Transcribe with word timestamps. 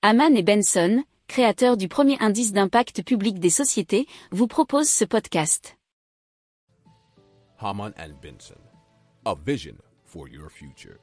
Haman 0.00 0.36
et 0.36 0.44
Benson, 0.44 1.02
créateurs 1.26 1.76
du 1.76 1.88
premier 1.88 2.16
indice 2.20 2.52
d'impact 2.52 3.02
public 3.02 3.40
des 3.40 3.50
sociétés, 3.50 4.06
vous 4.30 4.46
proposent 4.46 4.88
ce 4.88 5.04
podcast. 5.04 5.76
Haman 7.58 7.92
and 7.98 8.12
Benson, 8.22 8.60
a 9.24 9.34
vision 9.44 9.74
for 10.04 10.28
your 10.28 10.52
future. 10.52 10.98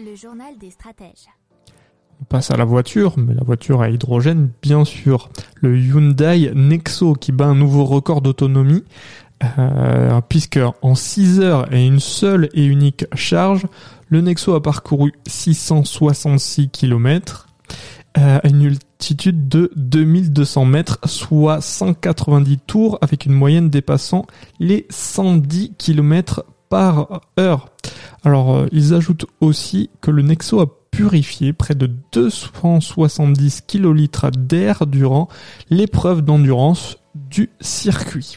Le 0.00 0.14
journal 0.14 0.56
des 0.56 0.70
stratèges. 0.70 1.28
On 2.22 2.24
passe 2.24 2.50
à 2.50 2.56
la 2.56 2.64
voiture, 2.64 3.18
mais 3.18 3.34
la 3.34 3.44
voiture 3.44 3.82
à 3.82 3.90
hydrogène, 3.90 4.50
bien 4.62 4.86
sûr. 4.86 5.28
Le 5.56 5.76
Hyundai 5.78 6.52
Nexo 6.54 7.12
qui 7.12 7.32
bat 7.32 7.48
un 7.48 7.54
nouveau 7.54 7.84
record 7.84 8.22
d'autonomie, 8.22 8.84
euh, 9.58 10.20
puisque 10.28 10.60
en 10.82 10.94
6 10.94 11.40
heures 11.40 11.72
et 11.72 11.86
une 11.86 12.00
seule 12.00 12.48
et 12.54 12.64
unique 12.64 13.06
charge, 13.14 13.66
le 14.08 14.20
Nexo 14.20 14.54
a 14.54 14.62
parcouru 14.62 15.12
666 15.26 16.68
km 16.68 17.48
euh, 18.18 18.38
à 18.42 18.48
une 18.48 18.66
altitude 18.66 19.48
de 19.48 19.70
2200 19.74 20.64
mètres, 20.66 20.98
soit 21.06 21.60
190 21.60 22.58
tours 22.66 22.98
avec 23.00 23.26
une 23.26 23.32
moyenne 23.32 23.70
dépassant 23.70 24.26
les 24.60 24.86
110 24.90 25.72
km 25.78 26.44
par 26.68 27.22
heure. 27.40 27.70
Alors, 28.22 28.54
euh, 28.54 28.66
ils 28.70 28.94
ajoutent 28.94 29.26
aussi 29.40 29.90
que 30.00 30.10
le 30.10 30.22
Nexo 30.22 30.60
a 30.60 30.66
purifié 30.90 31.54
près 31.54 31.74
de 31.74 31.90
270 32.12 33.62
kilolitres 33.62 34.30
d'air 34.30 34.86
durant 34.86 35.28
l'épreuve 35.70 36.20
d'endurance 36.20 36.98
du 37.14 37.50
circuit. 37.60 38.36